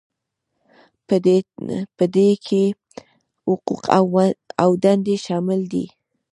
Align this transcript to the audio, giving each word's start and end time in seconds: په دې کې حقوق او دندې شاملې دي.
په 1.97 2.05
دې 2.15 2.29
کې 2.45 2.63
حقوق 3.47 3.83
او 4.61 4.69
دندې 4.83 5.15
شاملې 5.25 5.67
دي. 5.73 5.85